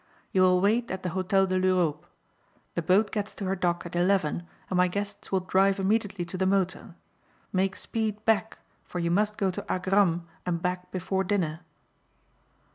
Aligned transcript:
You 0.31 0.41
will 0.41 0.59
wait 0.61 0.89
at 0.89 1.03
the 1.03 1.09
Hotel 1.09 1.45
de 1.45 1.59
l'Europe. 1.59 2.07
The 2.73 2.81
boat 2.81 3.11
gets 3.11 3.35
to 3.35 3.45
her 3.45 3.55
dock 3.55 3.85
at 3.85 3.95
eleven 3.95 4.47
and 4.67 4.77
my 4.77 4.87
guests 4.87 5.31
will 5.31 5.41
drive 5.41 5.79
immediately 5.79 6.25
to 6.25 6.39
the 6.39 6.47
motor. 6.47 6.95
Make 7.53 7.75
speed 7.75 8.25
back 8.25 8.57
for 8.83 8.97
you 8.97 9.11
must 9.11 9.37
go 9.37 9.51
to 9.51 9.61
Agram 9.71 10.21
and 10.43 10.59
back 10.59 10.91
before 10.91 11.23
dinner." 11.23 11.59